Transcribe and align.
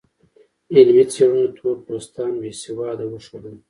علمي 0.75 1.05
څېړنو 1.13 1.45
تور 1.57 1.75
پوستان 1.85 2.31
بې 2.41 2.51
سواده 2.63 3.05
وښودل. 3.07 3.55